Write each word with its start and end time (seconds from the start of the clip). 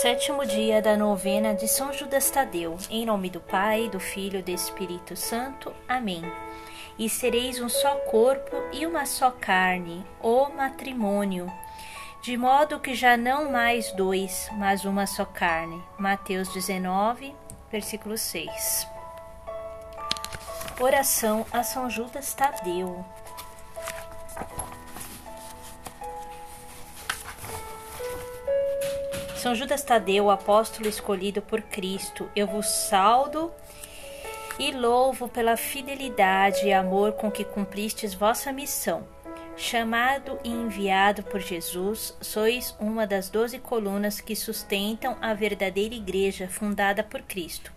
Sétimo 0.00 0.46
dia 0.46 0.80
da 0.80 0.96
novena 0.96 1.56
de 1.56 1.66
São 1.66 1.92
Judas 1.92 2.30
Tadeu. 2.30 2.76
Em 2.88 3.04
nome 3.04 3.28
do 3.28 3.40
Pai, 3.40 3.88
do 3.88 3.98
Filho 3.98 4.38
e 4.38 4.42
do 4.42 4.50
Espírito 4.52 5.16
Santo. 5.16 5.74
Amém. 5.88 6.22
E 6.96 7.08
sereis 7.08 7.60
um 7.60 7.68
só 7.68 7.96
corpo 8.08 8.54
e 8.72 8.86
uma 8.86 9.04
só 9.04 9.32
carne, 9.32 10.06
o 10.20 10.50
matrimônio. 10.50 11.52
De 12.22 12.36
modo 12.36 12.78
que 12.78 12.94
já 12.94 13.16
não 13.16 13.50
mais 13.50 13.90
dois, 13.90 14.48
mas 14.52 14.84
uma 14.84 15.04
só 15.04 15.24
carne. 15.24 15.82
Mateus 15.98 16.48
19, 16.54 17.34
versículo 17.68 18.16
6. 18.16 18.86
Oração 20.78 21.44
a 21.50 21.64
São 21.64 21.90
Judas 21.90 22.32
Tadeu. 22.34 23.04
São 29.38 29.54
Judas 29.54 29.84
Tadeu, 29.84 30.30
apóstolo 30.30 30.88
escolhido 30.88 31.40
por 31.40 31.62
Cristo, 31.62 32.28
eu 32.34 32.44
vos 32.44 32.66
saldo 32.66 33.52
e 34.58 34.72
louvo 34.72 35.28
pela 35.28 35.56
fidelidade 35.56 36.66
e 36.66 36.72
amor 36.72 37.12
com 37.12 37.30
que 37.30 37.44
cumpristes 37.44 38.12
vossa 38.12 38.52
missão. 38.52 39.06
Chamado 39.56 40.40
e 40.42 40.50
enviado 40.50 41.22
por 41.22 41.40
Jesus, 41.40 42.16
sois 42.20 42.74
uma 42.80 43.06
das 43.06 43.30
doze 43.30 43.60
colunas 43.60 44.20
que 44.20 44.34
sustentam 44.34 45.16
a 45.20 45.32
verdadeira 45.34 45.94
igreja 45.94 46.48
fundada 46.48 47.04
por 47.04 47.22
Cristo. 47.22 47.72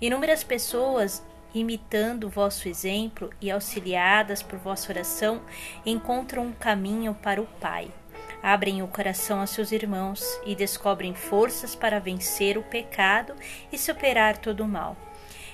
Inúmeras 0.00 0.44
pessoas, 0.44 1.24
imitando 1.52 2.30
vosso 2.30 2.68
exemplo 2.68 3.30
e 3.40 3.50
auxiliadas 3.50 4.44
por 4.44 4.60
vossa 4.60 4.92
oração, 4.92 5.42
encontram 5.84 6.46
um 6.46 6.52
caminho 6.52 7.14
para 7.14 7.42
o 7.42 7.46
Pai 7.60 7.90
abrem 8.42 8.82
o 8.82 8.88
coração 8.88 9.40
a 9.40 9.46
seus 9.46 9.72
irmãos 9.72 10.22
e 10.44 10.54
descobrem 10.54 11.14
forças 11.14 11.74
para 11.74 12.00
vencer 12.00 12.56
o 12.56 12.62
pecado 12.62 13.34
e 13.72 13.78
superar 13.78 14.38
todo 14.38 14.64
o 14.64 14.68
mal. 14.68 14.96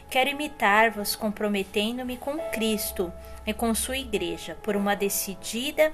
Quero 0.09 0.31
imitar-vos 0.31 1.17
comprometendo-me 1.17 2.17
com 2.17 2.39
Cristo 2.51 3.13
e 3.47 3.53
com 3.53 3.75
sua 3.75 3.97
igreja 3.97 4.57
por 4.63 4.77
uma 4.77 4.95
decidida 4.95 5.93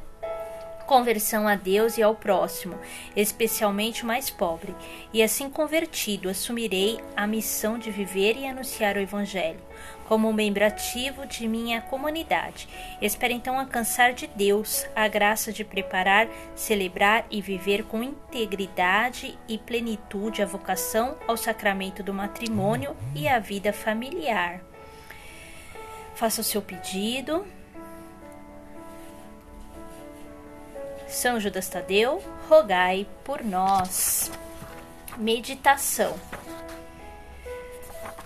conversão 0.92 1.48
a 1.48 1.54
Deus 1.54 1.96
e 1.96 2.02
ao 2.02 2.14
próximo, 2.14 2.78
especialmente 3.16 4.02
o 4.02 4.06
mais 4.06 4.28
pobre, 4.28 4.76
e 5.10 5.22
assim 5.22 5.48
convertido, 5.48 6.28
assumirei 6.28 7.00
a 7.16 7.26
missão 7.26 7.78
de 7.78 7.90
viver 7.90 8.36
e 8.36 8.46
anunciar 8.46 8.98
o 8.98 9.00
Evangelho, 9.00 9.58
como 10.06 10.30
membro 10.34 10.66
ativo 10.66 11.26
de 11.26 11.48
minha 11.48 11.80
comunidade. 11.80 12.68
Espero 13.00 13.32
então 13.32 13.58
alcançar 13.58 14.12
de 14.12 14.26
Deus 14.26 14.84
a 14.94 15.08
graça 15.08 15.50
de 15.50 15.64
preparar, 15.64 16.28
celebrar 16.54 17.24
e 17.30 17.40
viver 17.40 17.84
com 17.84 18.02
integridade 18.02 19.38
e 19.48 19.56
plenitude 19.56 20.42
a 20.42 20.46
vocação 20.46 21.16
ao 21.26 21.38
sacramento 21.38 22.02
do 22.02 22.12
matrimônio 22.12 22.94
e 23.14 23.26
à 23.26 23.38
vida 23.38 23.72
familiar. 23.72 24.60
Faça 26.14 26.42
o 26.42 26.44
seu 26.44 26.60
pedido 26.60 27.46
São 31.12 31.38
Judas 31.38 31.68
Tadeu, 31.68 32.22
rogai 32.48 33.06
por 33.22 33.44
nós. 33.44 34.32
Meditação 35.18 36.14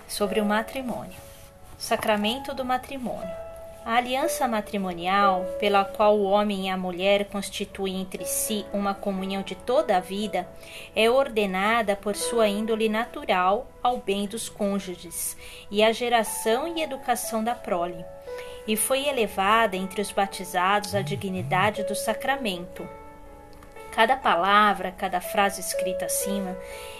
sobre 0.07 0.39
o 0.39 0.45
matrimônio. 0.45 1.19
Sacramento 1.77 2.55
do 2.55 2.63
matrimônio. 2.63 3.29
A 3.85 3.95
aliança 3.95 4.47
matrimonial, 4.47 5.43
pela 5.59 5.83
qual 5.83 6.17
o 6.17 6.23
homem 6.23 6.67
e 6.67 6.69
a 6.69 6.77
mulher 6.77 7.25
constituem 7.25 7.99
entre 7.99 8.23
si 8.23 8.65
uma 8.71 8.93
comunhão 8.93 9.41
de 9.41 9.53
toda 9.53 9.97
a 9.97 9.99
vida, 9.99 10.47
é 10.95 11.09
ordenada 11.09 11.93
por 11.93 12.15
sua 12.15 12.47
índole 12.47 12.87
natural 12.87 13.67
ao 13.83 13.97
bem 13.97 14.27
dos 14.27 14.47
cônjuges 14.47 15.35
e 15.69 15.83
à 15.83 15.91
geração 15.91 16.69
e 16.69 16.81
educação 16.81 17.43
da 17.43 17.53
prole 17.53 18.05
e 18.67 18.75
foi 18.75 19.07
elevada 19.07 19.75
entre 19.75 20.01
os 20.01 20.11
batizados 20.11 20.93
à 20.93 21.01
dignidade 21.01 21.83
do 21.83 21.95
sacramento. 21.95 22.87
Cada 23.91 24.15
palavra, 24.15 24.91
cada 24.91 25.19
frase 25.19 25.59
escrita 25.59 26.05
acima 26.05 26.55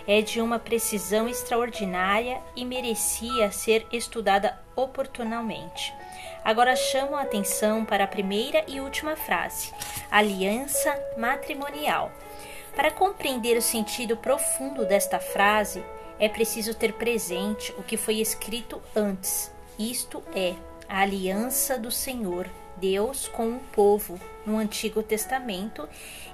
é 0.07 0.19
de 0.21 0.41
uma 0.41 0.57
precisão 0.57 1.27
extraordinária 1.27 2.41
e 2.55 2.65
merecia 2.65 3.51
ser 3.51 3.85
estudada 3.91 4.57
oportunamente. 4.75 5.93
Agora 6.43 6.75
chamo 6.75 7.15
a 7.15 7.21
atenção 7.21 7.85
para 7.85 8.05
a 8.05 8.07
primeira 8.07 8.63
e 8.67 8.79
última 8.79 9.15
frase: 9.15 9.71
aliança 10.09 10.97
matrimonial. 11.17 12.11
Para 12.75 12.89
compreender 12.89 13.57
o 13.57 13.61
sentido 13.61 14.17
profundo 14.17 14.85
desta 14.85 15.19
frase, 15.19 15.83
é 16.19 16.27
preciso 16.27 16.73
ter 16.73 16.93
presente 16.93 17.71
o 17.77 17.83
que 17.83 17.97
foi 17.97 18.15
escrito 18.15 18.81
antes, 18.95 19.51
isto 19.77 20.23
é, 20.35 20.55
a 20.89 21.01
aliança 21.01 21.77
do 21.77 21.91
Senhor, 21.91 22.49
Deus 22.77 23.27
com 23.27 23.55
o 23.55 23.59
povo 23.71 24.19
no 24.45 24.57
Antigo 24.57 25.01
Testamento 25.01 25.87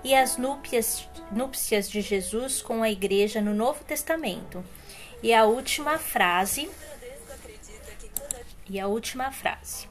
e 0.03 0.13
as 0.13 0.37
núpcias, 0.37 1.07
núpcias 1.31 1.89
de 1.89 2.01
Jesus 2.01 2.61
com 2.61 2.83
a 2.83 2.89
igreja 2.89 3.41
no 3.41 3.53
Novo 3.53 3.83
Testamento. 3.83 4.63
E 5.21 5.33
a 5.33 5.45
última 5.45 5.97
frase. 5.97 6.69
E 8.69 8.79
a 8.79 8.87
última 8.87 9.31
frase. 9.31 9.87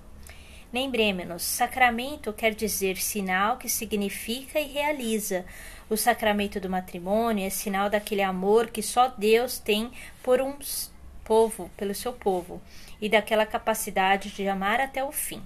Lembremos-nos, 0.73 1.43
sacramento 1.43 2.33
quer 2.33 2.55
dizer 2.55 2.97
sinal 2.97 3.59
que 3.59 3.69
significa 3.69 4.59
e 4.59 4.67
realiza. 4.67 5.45
O 5.91 5.97
sacramento 5.97 6.59
do 6.59 6.71
matrimônio 6.71 7.47
é 7.47 7.51
sinal 7.51 7.91
daquele 7.91 8.23
amor 8.23 8.71
que 8.71 8.83
só 8.83 9.09
Deus 9.09 9.59
tem 9.59 9.91
por 10.23 10.41
um 10.41 10.57
povo, 11.25 11.71
pelo 11.77 11.95
seu 11.95 12.13
povo 12.13 12.61
e 13.01 13.09
daquela 13.09 13.47
capacidade 13.47 14.31
de 14.31 14.47
amar 14.49 14.81
até 14.81 15.03
o 15.03 15.13
fim. 15.13 15.43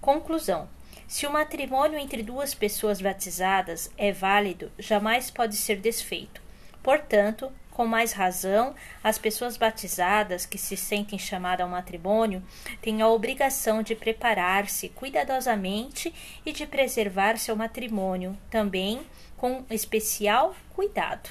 Conclusão: 0.00 0.68
se 1.06 1.26
o 1.26 1.32
matrimônio 1.32 1.98
entre 1.98 2.22
duas 2.22 2.54
pessoas 2.54 3.00
batizadas 3.00 3.90
é 3.98 4.12
válido, 4.12 4.70
jamais 4.78 5.30
pode 5.30 5.56
ser 5.56 5.76
desfeito. 5.76 6.40
Portanto, 6.82 7.52
com 7.70 7.86
mais 7.86 8.12
razão, 8.12 8.74
as 9.02 9.18
pessoas 9.18 9.56
batizadas 9.56 10.44
que 10.44 10.58
se 10.58 10.76
sentem 10.76 11.18
chamadas 11.18 11.64
ao 11.64 11.70
matrimônio 11.70 12.42
têm 12.80 13.00
a 13.00 13.08
obrigação 13.08 13.82
de 13.82 13.94
preparar-se 13.94 14.88
cuidadosamente 14.90 16.14
e 16.44 16.52
de 16.52 16.66
preservar 16.66 17.38
seu 17.38 17.56
matrimônio, 17.56 18.36
também 18.50 19.00
com 19.36 19.64
especial 19.70 20.54
cuidado. 20.74 21.30